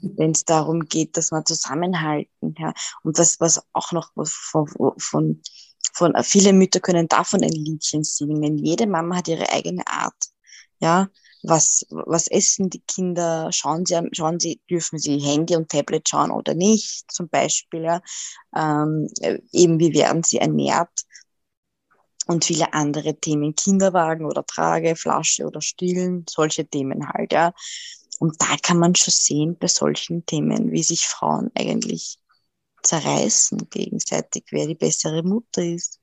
[0.00, 4.66] wenn es darum geht, dass wir zusammenhalten, ja, und das, was auch noch von,
[4.98, 5.42] von,
[5.92, 8.56] von viele Mütter können davon ein Liedchen singen.
[8.56, 10.16] Jede Mama hat ihre eigene Art,
[10.80, 11.10] ja,
[11.42, 16.30] was, was essen die Kinder, schauen sie, schauen sie, dürfen sie Handy und Tablet schauen
[16.30, 18.00] oder nicht, zum Beispiel, ja,
[18.56, 19.08] ähm,
[19.52, 21.04] eben wie werden sie ernährt,
[22.26, 27.52] und viele andere Themen, Kinderwagen oder Trage, Flasche oder Stillen, solche Themen halt, ja.
[28.18, 32.18] Und da kann man schon sehen bei solchen Themen, wie sich Frauen eigentlich
[32.82, 36.00] zerreißen gegenseitig, wer die bessere Mutter ist.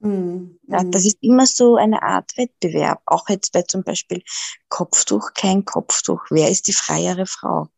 [0.00, 0.58] Mhm.
[0.66, 3.02] Ja, das ist immer so eine Art Wettbewerb.
[3.06, 4.22] Auch jetzt bei zum Beispiel
[4.68, 6.22] Kopftuch, kein Kopftuch.
[6.30, 7.68] Wer ist die freiere Frau?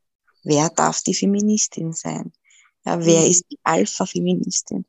[0.44, 2.32] Wer darf die Feministin sein?
[2.84, 3.26] Ja, wer mhm.
[3.26, 4.84] ist die Alpha-Feministin?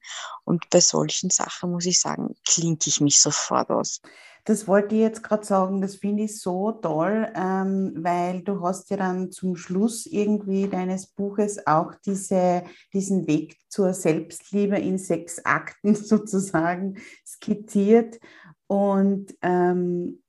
[0.45, 4.01] Und bei solchen Sachen muss ich sagen, klinke ich mich sofort aus.
[4.45, 8.89] Das wollte ich jetzt gerade sagen, das finde ich so toll, ähm, weil du hast
[8.89, 15.45] ja dann zum Schluss irgendwie deines Buches auch diese, diesen Weg zur Selbstliebe in sechs
[15.45, 18.19] Akten sozusagen skizziert.
[18.67, 20.21] Und ähm,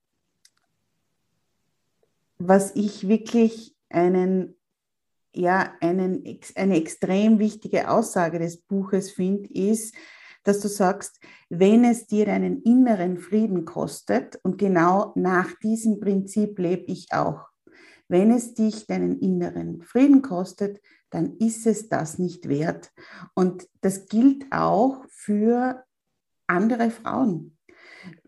[2.38, 4.54] was ich wirklich einen
[5.34, 9.94] ja, einen, eine extrem wichtige Aussage des Buches finde, ist,
[10.44, 16.58] dass du sagst, wenn es dir einen inneren Frieden kostet, und genau nach diesem Prinzip
[16.58, 17.48] lebe ich auch,
[18.08, 22.92] wenn es dich deinen inneren Frieden kostet, dann ist es das nicht wert.
[23.34, 25.84] Und das gilt auch für
[26.46, 27.56] andere Frauen.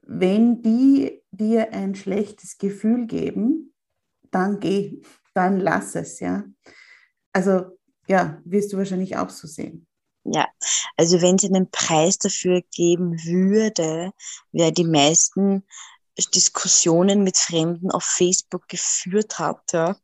[0.03, 3.75] Wenn die dir ein schlechtes Gefühl geben,
[4.31, 5.03] dann geh,
[5.35, 6.45] dann lass es, ja.
[7.37, 9.87] Also ja, wirst du wahrscheinlich auch so sehen.
[10.25, 10.49] Ja,
[10.97, 14.13] also wenn sie einen Preis dafür geben würde,
[14.53, 15.63] wer die meisten
[16.35, 19.99] Diskussionen mit Fremden auf Facebook geführt hat, ja,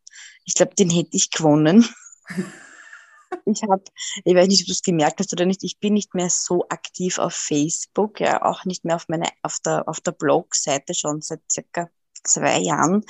[0.44, 1.88] ich glaube, den hätte ich gewonnen.
[3.46, 3.84] ich habe,
[4.26, 6.66] ich weiß nicht, ob du es gemerkt hast oder nicht, ich bin nicht mehr so
[6.68, 11.22] aktiv auf Facebook, ja, auch nicht mehr auf meiner, auf der, auf der Blog-Seite schon
[11.22, 11.88] seit circa
[12.24, 13.04] zwei Jahren.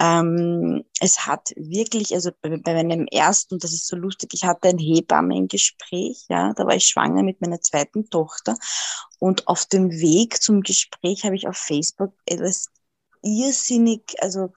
[0.00, 4.78] Ähm, es hat wirklich, also bei, meinem ersten, das ist so lustig, ich hatte ein
[4.78, 8.56] Hebammengespräch, ja, da war ich schwanger mit meiner zweiten Tochter
[9.18, 12.68] und auf dem Weg zum Gespräch habe ich auf Facebook etwas
[13.22, 14.52] irrsinnig, also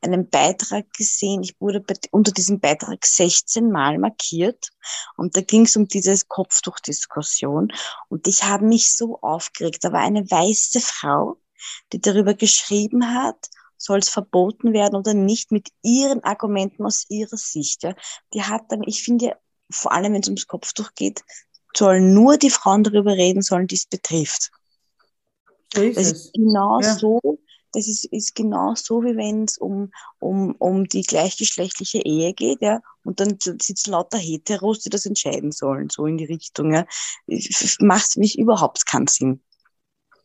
[0.00, 1.42] einen Beitrag gesehen.
[1.42, 4.70] Ich wurde unter diesem Beitrag 16 Mal markiert
[5.16, 7.72] und da ging es um diese Kopftuchdiskussion
[8.08, 9.84] und ich habe mich so aufgeregt.
[9.84, 11.38] Da war eine weiße Frau,
[11.92, 17.36] die darüber geschrieben hat, soll es verboten werden oder nicht, mit ihren Argumenten aus ihrer
[17.36, 17.82] Sicht.
[17.82, 17.94] Ja.
[18.32, 19.36] Die hat dann, ich finde,
[19.70, 21.22] vor allem wenn es ums Kopftuch geht,
[21.76, 24.50] sollen nur die Frauen darüber reden sollen, die es betrifft.
[25.74, 26.96] So ist das ist genau ja.
[26.96, 27.38] so,
[27.72, 32.62] das ist, ist genau so, wie wenn es um, um, um die gleichgeschlechtliche Ehe geht,
[32.62, 36.86] ja, und dann sitzen lauter Heteros, die das entscheiden sollen, so in die Richtung, ja.
[37.80, 39.42] Macht für mich überhaupt keinen Sinn.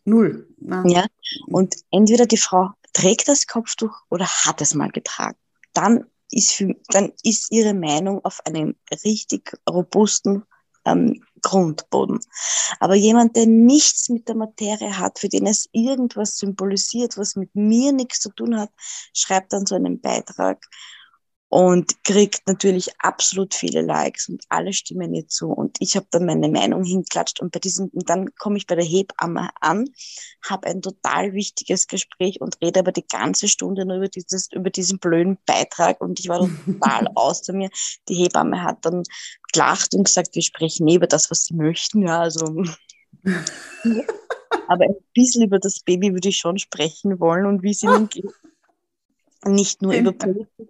[0.06, 0.48] Null.
[0.58, 0.90] Nein.
[0.90, 1.06] Ja.
[1.48, 5.38] Und entweder die Frau trägt das Kopftuch oder hat es mal getragen.
[5.74, 10.44] Dann ist, für, dann ist ihre Meinung auf einem richtig robusten
[10.86, 12.20] ähm, Grundboden.
[12.80, 17.56] Aber jemand, der nichts mit der Materie hat, für den es irgendwas symbolisiert, was mit
[17.56, 18.70] mir nichts zu tun hat,
[19.14, 20.64] schreibt dann so einen Beitrag
[21.52, 25.52] und kriegt natürlich absolut viele Likes und alle stimmen ihr zu.
[25.52, 28.76] Und ich habe dann meine Meinung hinklatscht und bei diesem, und dann komme ich bei
[28.76, 29.90] der Hebamme an,
[30.50, 34.70] habe ein total wichtiges Gespräch und rede aber die ganze Stunde nur über dieses, über
[34.70, 37.70] diesen blöden Beitrag und ich war total außer mir.
[38.08, 39.04] Die Hebamme hat dann
[39.52, 42.08] gelacht und gesagt, wir sprechen nie über das, was sie möchten.
[42.08, 42.64] Ja, also.
[44.70, 48.08] aber ein bisschen über das Baby würde ich schon sprechen wollen und wie es ihnen
[48.08, 48.32] geht
[49.46, 50.70] nicht nur über Politik.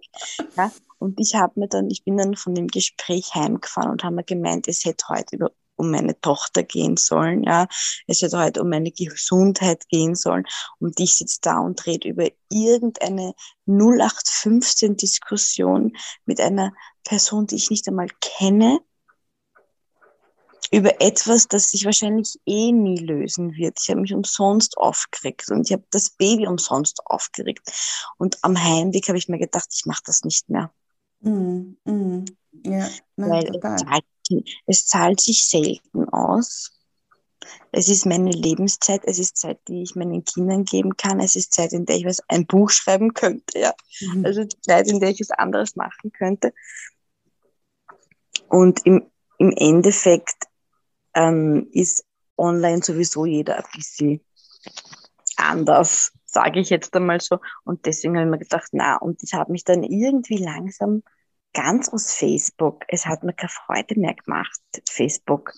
[0.56, 0.72] Ja.
[0.98, 4.24] Und ich habe mir dann, ich bin dann von dem Gespräch heimgefahren und habe mir
[4.24, 7.66] gemeint, es hätte heute über, um meine Tochter gehen sollen, ja,
[8.06, 10.44] es hätte heute um meine Gesundheit gehen sollen.
[10.78, 13.34] Und ich sitze da und rede über irgendeine
[13.66, 15.92] 0815 Diskussion
[16.24, 16.72] mit einer
[17.04, 18.80] Person, die ich nicht einmal kenne,
[20.72, 23.78] über etwas, das sich wahrscheinlich eh nie lösen wird.
[23.80, 27.70] Ich habe mich umsonst aufgeregt und ich habe das Baby umsonst aufgeregt.
[28.16, 30.72] Und am Heimweg habe ich mir gedacht, ich mache das nicht mehr.
[31.20, 32.24] Mm, mm,
[32.64, 34.04] ja, nein, Weil es zahlt,
[34.66, 36.72] es zahlt sich selten aus.
[37.70, 41.52] Es ist meine Lebenszeit, es ist Zeit, die ich meinen Kindern geben kann, es ist
[41.52, 43.74] Zeit, in der ich was, ein Buch schreiben könnte, ja.
[44.00, 44.24] Mhm.
[44.24, 46.54] Also die Zeit, in der ich was anderes machen könnte.
[48.48, 50.41] Und im, im Endeffekt
[51.14, 52.04] ähm, ist
[52.36, 54.20] online sowieso jeder ein bisschen
[55.36, 57.38] anders, sage ich jetzt einmal so.
[57.64, 61.02] Und deswegen habe ich mir gedacht, na, und ich habe mich dann irgendwie langsam
[61.54, 65.52] ganz aus Facebook, es hat mir keine Freude mehr gemacht, Facebook.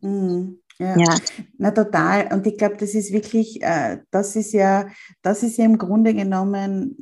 [0.00, 0.60] Mhm.
[0.78, 0.96] Ja.
[0.96, 1.14] ja.
[1.58, 2.32] na total.
[2.32, 4.86] Und ich glaube, das ist wirklich, äh, das ist ja,
[5.20, 6.96] das ist ja im Grunde genommen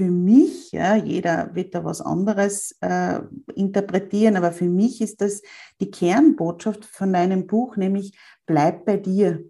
[0.00, 3.20] für mich, ja, jeder wird da was anderes äh,
[3.54, 5.42] interpretieren, aber für mich ist das
[5.78, 9.44] die Kernbotschaft von deinem Buch, nämlich bleib bei dir.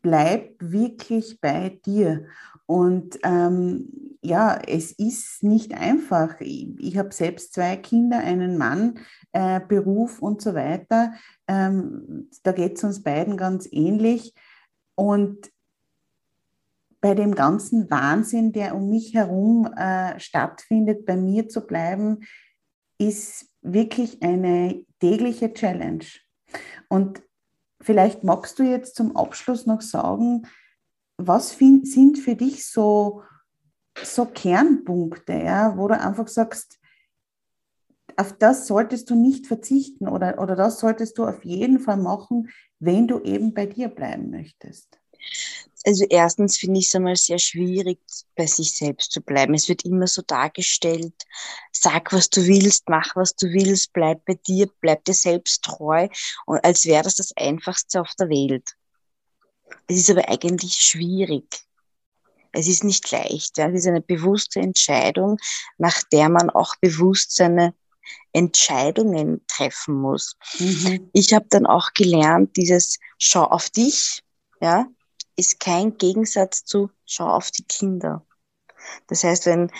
[0.00, 2.26] Bleib wirklich bei dir.
[2.66, 6.40] Und ähm, ja, es ist nicht einfach.
[6.40, 9.00] Ich, ich habe selbst zwei Kinder, einen Mann,
[9.32, 11.14] äh, Beruf und so weiter.
[11.48, 14.32] Ähm, da geht es uns beiden ganz ähnlich.
[14.94, 15.50] Und
[17.02, 22.20] bei dem ganzen Wahnsinn, der um mich herum äh, stattfindet, bei mir zu bleiben,
[22.96, 26.04] ist wirklich eine tägliche Challenge.
[26.88, 27.22] Und
[27.80, 30.46] vielleicht magst du jetzt zum Abschluss noch sagen,
[31.16, 33.24] was find, sind für dich so,
[34.00, 36.78] so Kernpunkte, ja, wo du einfach sagst,
[38.16, 42.50] auf das solltest du nicht verzichten oder, oder das solltest du auf jeden Fall machen,
[42.78, 45.00] wenn du eben bei dir bleiben möchtest?
[45.84, 47.98] Also erstens finde ich es einmal sehr schwierig,
[48.36, 49.54] bei sich selbst zu bleiben.
[49.54, 51.14] Es wird immer so dargestellt,
[51.72, 56.08] sag, was du willst, mach, was du willst, bleib bei dir, bleib dir selbst treu,
[56.46, 58.70] und als wäre das das Einfachste auf der Welt.
[59.88, 61.64] Es ist aber eigentlich schwierig.
[62.52, 63.58] Es ist nicht leicht.
[63.58, 63.68] Ja.
[63.68, 65.38] Es ist eine bewusste Entscheidung,
[65.78, 67.74] nach der man auch bewusst seine
[68.32, 70.36] Entscheidungen treffen muss.
[70.58, 71.10] Mhm.
[71.12, 74.22] Ich habe dann auch gelernt, dieses Schau auf dich,
[74.60, 74.86] ja,
[75.36, 78.24] ist kein Gegensatz zu Schau auf die Kinder.
[79.06, 79.70] Das heißt, wenn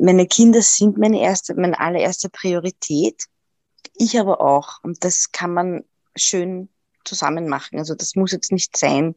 [0.00, 3.24] meine Kinder sind meine erste, meine allererste Priorität,
[3.96, 4.82] ich aber auch.
[4.82, 5.84] Und das kann man
[6.16, 6.68] schön
[7.04, 7.78] zusammen machen.
[7.78, 9.14] Also das muss jetzt nicht sein,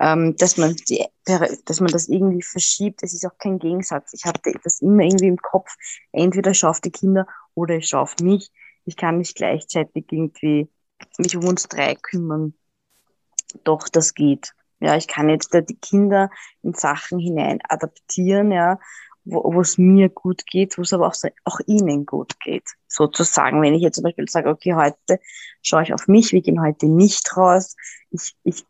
[0.00, 3.02] ähm, dass man die, dass man das irgendwie verschiebt.
[3.02, 4.12] Es ist auch kein Gegensatz.
[4.12, 5.74] Ich habe das immer irgendwie im Kopf.
[6.12, 8.50] Entweder schau auf die Kinder oder ich schaue auf mich.
[8.84, 10.68] Ich kann nicht gleichzeitig irgendwie
[11.18, 12.54] mich um uns drei kümmern.
[13.62, 14.52] Doch, das geht.
[14.84, 16.30] Ja, ich kann jetzt da die Kinder
[16.62, 18.78] in Sachen hinein adaptieren, ja,
[19.24, 22.68] wo es mir gut geht, wo es aber auch, auch ihnen gut geht.
[22.86, 25.18] Sozusagen, wenn ich jetzt zum Beispiel sage, okay, heute
[25.62, 27.76] schaue ich auf mich, wir gehen heute nicht raus,
[28.10, 28.64] ich, ich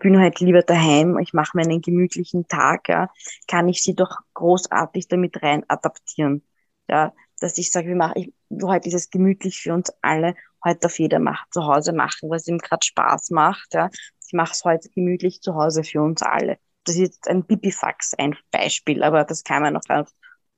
[0.00, 3.08] bin heute lieber daheim, ich mache mir einen gemütlichen Tag, ja,
[3.48, 6.42] kann ich sie doch großartig damit rein adaptieren.
[6.88, 10.80] Ja, dass ich sage, wir machen, ich, heute ist es gemütlich für uns alle, heute
[10.80, 13.74] darf jeder macht, zu Hause machen, was ihm gerade Spaß macht.
[13.74, 13.90] Ja.
[14.34, 16.58] Mache es heute gemütlich zu Hause für uns alle.
[16.84, 20.08] Das ist jetzt ein Bibifax, ein Beispiel, aber das kann man noch auf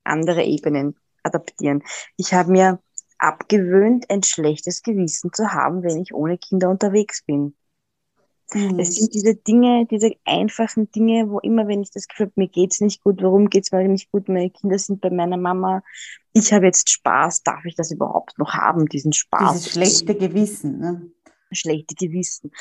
[0.05, 1.83] andere Ebenen adaptieren.
[2.17, 2.81] Ich habe mir
[3.19, 7.55] abgewöhnt, ein schlechtes Gewissen zu haben, wenn ich ohne Kinder unterwegs bin.
[8.53, 8.79] Mhm.
[8.79, 12.49] Es sind diese Dinge, diese einfachen Dinge, wo immer, wenn ich das Gefühl habe, mir
[12.49, 15.83] geht's nicht gut, warum geht's mir nicht gut, meine Kinder sind bei meiner Mama,
[16.33, 19.53] ich habe jetzt Spaß, darf ich das überhaupt noch haben, diesen Spaß?
[19.53, 20.79] Dieses schlechte Gewissen.
[20.79, 21.11] Ne?
[21.51, 22.53] Schlechte Gewissen.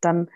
[0.00, 0.30] Dann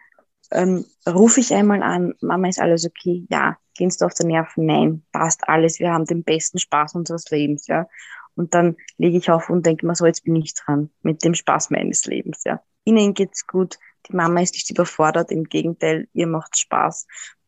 [0.51, 3.27] ähm, rufe ich einmal an, Mama, ist alles okay?
[3.31, 3.57] Ja.
[3.77, 4.67] Gehst du auf die Nerven?
[4.67, 5.05] Nein.
[5.13, 5.79] Passt alles.
[5.79, 7.89] Wir haben den besten Spaß unseres Lebens, ja.
[8.35, 11.35] Und dann lege ich auf und denke mir so, jetzt bin ich dran mit dem
[11.35, 12.63] Spaß meines Lebens, ja.
[12.85, 17.07] Ihnen geht's gut, die Mama ist nicht überfordert, im Gegenteil, ihr macht Spaß.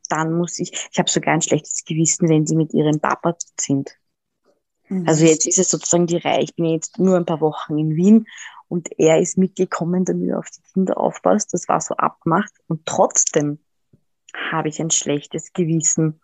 [0.08, 3.96] Dann muss ich, ich habe sogar ein schlechtes Gewissen, wenn sie mit ihrem Papa sind.
[4.88, 5.08] Mhm.
[5.08, 6.42] Also jetzt ist es sozusagen die Reihe.
[6.42, 8.26] Ich bin jetzt nur ein paar Wochen in Wien
[8.72, 11.52] und er ist mitgekommen, damit er auf die Kinder aufpasst.
[11.52, 13.58] Das war so abgemacht und trotzdem
[14.50, 16.20] habe ich ein schlechtes Gewissen.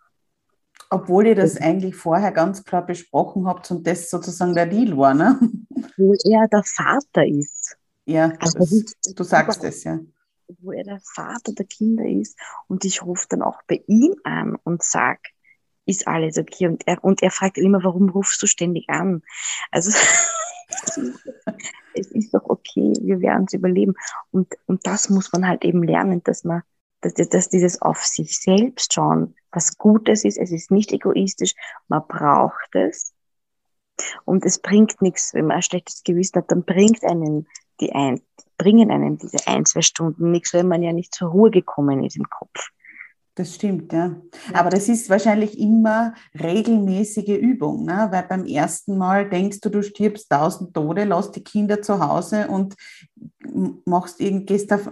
[0.89, 5.13] Obwohl ihr das eigentlich vorher ganz klar besprochen habt und das sozusagen der Deal war,
[5.13, 5.39] ne?
[5.69, 7.77] Obwohl er der Vater ist.
[8.05, 9.99] Ja, also das, du sagst es, ja
[10.57, 12.35] wo er der Vater der Kinder ist
[12.67, 15.19] und ich rufe dann auch bei ihm an und sag,
[15.85, 16.67] ist alles okay?
[16.67, 19.21] Und er, und er fragt immer, warum rufst du ständig an?
[19.69, 19.91] Also
[21.93, 23.93] es ist doch okay, wir werden es überleben.
[24.31, 26.63] Und, und das muss man halt eben lernen, dass man,
[27.01, 31.53] dass, dass dieses auf sich selbst schauen, was Gutes ist, es ist nicht egoistisch,
[31.87, 33.13] man braucht es.
[34.25, 37.47] Und es bringt nichts, wenn man ein schlechtes Gewissen hat, dann bringt einen
[37.79, 38.21] die ein,
[38.57, 42.17] bringen einem diese ein, zwei Stunden nichts, weil man ja nicht zur Ruhe gekommen ist
[42.17, 42.69] im Kopf.
[43.39, 44.17] Das stimmt, ja.
[44.51, 48.09] Aber das ist wahrscheinlich immer regelmäßige Übung, ne?
[48.11, 52.49] weil beim ersten Mal denkst du, du stirbst tausend Tode, lass die Kinder zu Hause
[52.49, 52.75] und
[53.85, 54.91] machst irgend, gehst auf,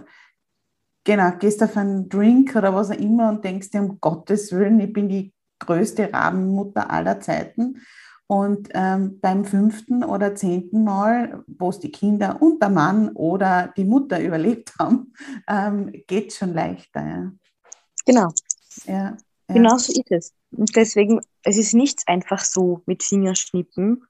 [1.04, 4.80] genau, gehst auf einen Drink oder was auch immer und denkst dir, um Gottes Willen,
[4.80, 7.82] ich bin die größte Rabenmutter aller Zeiten.
[8.28, 13.74] Und ähm, beim fünften oder zehnten Mal, wo es die Kinder und der Mann oder
[13.76, 15.12] die Mutter überlebt haben,
[15.46, 17.06] ähm, geht es schon leichter.
[17.06, 17.32] Ja.
[18.08, 18.32] Genau.
[18.86, 19.16] Ja,
[19.48, 19.54] ja.
[19.54, 20.32] Genau so ist es.
[20.50, 24.02] Und deswegen, es ist nichts einfach so mit Fingerschnippen,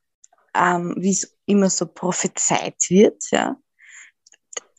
[0.54, 3.22] ähm, wie es immer so prophezeit wird.
[3.32, 3.56] Ja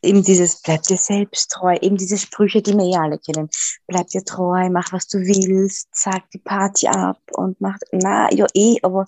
[0.01, 3.49] eben dieses bleib dir selbst treu, eben diese Sprüche, die wir ja alle kennen.
[3.87, 8.47] Bleib dir treu, mach was du willst, sag die Party ab und mach, na, ja
[8.53, 9.05] eh, aber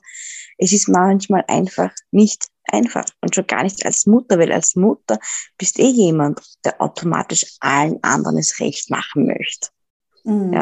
[0.57, 5.19] es ist manchmal einfach nicht einfach und schon gar nicht als Mutter, weil als Mutter
[5.57, 9.69] bist eh jemand, der automatisch allen anderen es recht machen möchte.
[10.23, 10.53] Mm.
[10.53, 10.61] Ja.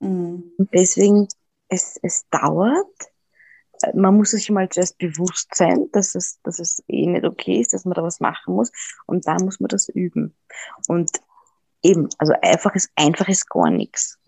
[0.00, 0.52] Mm.
[0.56, 1.28] Und deswegen,
[1.68, 2.86] es, es dauert,
[3.94, 7.72] man muss sich mal zuerst bewusst sein, dass es, dass es eh nicht okay ist,
[7.72, 8.70] dass man da was machen muss.
[9.06, 10.34] Und da muss man das üben.
[10.88, 11.10] Und
[11.82, 14.18] eben, also einfach ist, einfach ist gar nichts.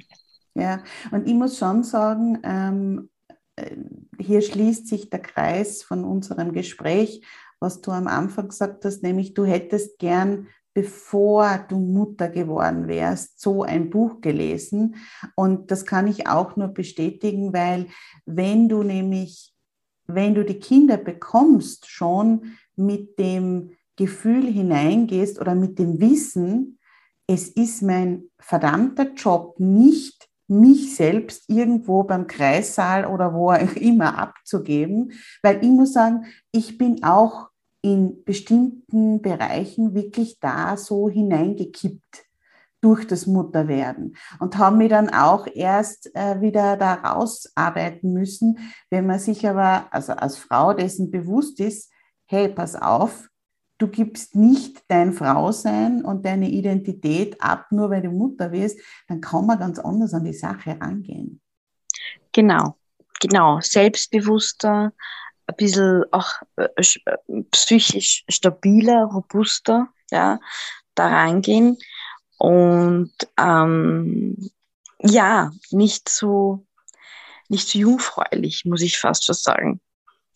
[0.55, 3.11] Ja, und ich muss schon sagen, ähm,
[3.57, 3.77] äh,
[4.19, 7.25] hier schließt sich der Kreis von unserem Gespräch,
[7.59, 13.41] was du am Anfang gesagt hast, nämlich du hättest gern, bevor du Mutter geworden wärst,
[13.41, 14.97] so ein Buch gelesen.
[15.35, 17.87] Und das kann ich auch nur bestätigen, weil
[18.25, 19.53] wenn du nämlich,
[20.07, 26.79] wenn du die Kinder bekommst, schon mit dem Gefühl hineingehst oder mit dem Wissen,
[27.27, 34.19] es ist mein verdammter Job, nicht mich selbst irgendwo beim Kreissaal oder wo auch immer
[34.19, 35.13] abzugeben,
[35.43, 37.52] weil ich muss sagen, ich bin auch
[37.83, 42.25] in bestimmten Bereichen wirklich da so hineingekippt
[42.81, 48.59] durch das Mutterwerden und haben mich dann auch erst äh, wieder da rausarbeiten müssen,
[48.91, 51.93] wenn man sich aber, also als Frau dessen bewusst ist,
[52.27, 53.29] hey, pass auf,
[53.79, 59.21] du gibst nicht dein Frausein und deine Identität ab, nur weil du Mutter wirst, dann
[59.21, 61.41] kann man ganz anders an die Sache rangehen.
[62.33, 62.77] Genau,
[63.21, 63.61] genau.
[63.61, 64.93] Selbstbewusster,
[65.53, 70.39] ein bisschen auch äh, äh, psychisch stabiler, robuster, ja,
[70.95, 71.79] da reingehen
[72.39, 74.51] und ähm,
[75.01, 76.67] ja, nicht so,
[77.49, 79.81] nicht so jungfräulich, muss ich fast schon sagen.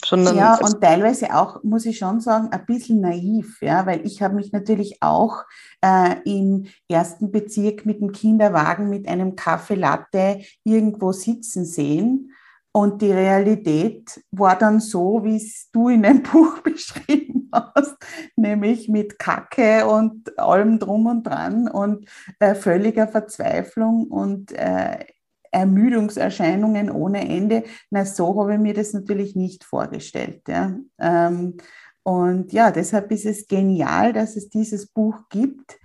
[0.05, 4.21] Sondern ja, und teilweise auch, muss ich schon sagen, ein bisschen naiv, ja, weil ich
[4.21, 5.45] habe mich natürlich auch
[5.81, 12.33] äh, im ersten Bezirk mit dem Kinderwagen mit einem Kaffee Latte irgendwo sitzen sehen.
[12.77, 17.97] Und die Realität war dann so, wie es du in deinem Buch beschrieben hast,
[18.37, 22.07] nämlich mit Kacke und allem drum und dran und
[22.39, 25.07] äh, völliger Verzweiflung und äh,
[25.51, 27.64] Ermüdungserscheinungen ohne Ende.
[27.89, 30.43] Na, so habe ich mir das natürlich nicht vorgestellt.
[30.47, 30.77] Ja.
[30.99, 31.57] Ähm,
[32.03, 35.79] und ja, deshalb ist es genial, dass es dieses Buch gibt.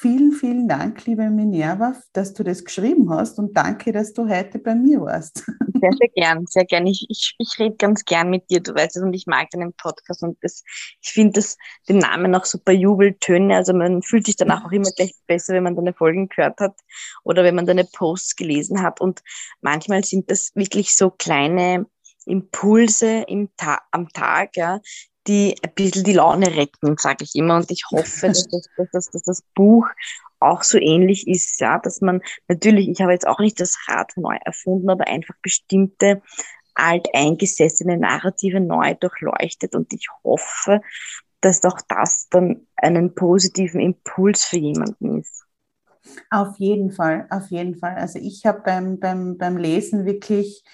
[0.00, 4.60] Vielen, vielen Dank, liebe Minerva, dass du das geschrieben hast und danke, dass du heute
[4.60, 5.38] bei mir warst.
[5.80, 6.86] Sehr, sehr gern, sehr gern.
[6.86, 9.72] Ich, ich, ich rede ganz gern mit dir, du weißt es, und ich mag deinen
[9.72, 10.62] Podcast und das,
[11.02, 11.42] ich finde
[11.88, 13.56] den Namen auch super Jubeltöne.
[13.56, 16.78] Also man fühlt sich danach auch immer gleich besser, wenn man deine Folgen gehört hat
[17.24, 19.00] oder wenn man deine Posts gelesen hat.
[19.00, 19.22] Und
[19.62, 21.86] manchmal sind das wirklich so kleine
[22.24, 24.80] Impulse im Ta am Tag, ja,
[25.28, 27.56] die ein bisschen die Laune retten, sage ich immer.
[27.56, 29.86] Und ich hoffe, dass das, dass, das, dass das Buch
[30.40, 34.12] auch so ähnlich ist, ja, dass man natürlich, ich habe jetzt auch nicht das Rad
[34.16, 36.22] neu erfunden, aber einfach bestimmte
[36.74, 40.80] alteingesessene Narrative neu durchleuchtet und ich hoffe,
[41.40, 45.44] dass auch das dann einen positiven Impuls für jemanden ist.
[46.30, 47.96] Auf jeden Fall, auf jeden Fall.
[47.96, 50.64] Also ich habe beim, beim, beim Lesen wirklich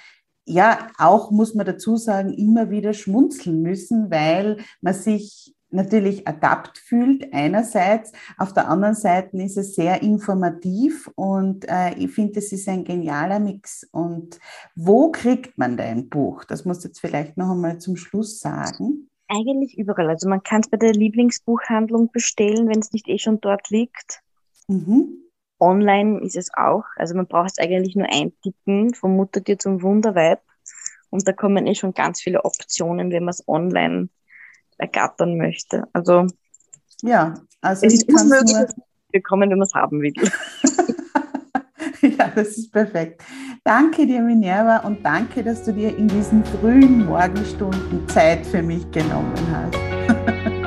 [0.46, 6.78] ja, auch muss man dazu sagen, immer wieder schmunzeln müssen, weil man sich natürlich adapt
[6.78, 12.52] fühlt einerseits, auf der anderen Seite ist es sehr informativ und äh, ich finde, es
[12.52, 13.86] ist ein genialer Mix.
[13.90, 14.38] Und
[14.74, 16.44] wo kriegt man dein Buch?
[16.44, 19.10] Das muss jetzt vielleicht noch einmal zum Schluss sagen.
[19.28, 20.10] Eigentlich überall.
[20.10, 24.20] Also man kann es bei der Lieblingsbuchhandlung bestellen, wenn es nicht eh schon dort liegt.
[24.68, 25.23] Mhm.
[25.60, 26.84] Online ist es auch.
[26.96, 30.40] Also man braucht es eigentlich nur eintippen, vom Muttertier zum Wunderweib.
[31.10, 34.08] Und da kommen eh schon ganz viele Optionen, wenn man es online
[34.78, 35.84] ergattern möchte.
[35.92, 36.26] Also
[37.02, 38.66] ja, also es ist unmöglich, nur...
[39.12, 40.14] bekommen, wenn man es haben will.
[42.18, 43.22] ja, das ist perfekt.
[43.62, 48.90] Danke dir, Minerva, und danke, dass du dir in diesen frühen Morgenstunden Zeit für mich
[48.90, 49.74] genommen hast.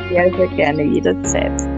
[0.09, 1.76] sehr, sehr gerne, jederzeit.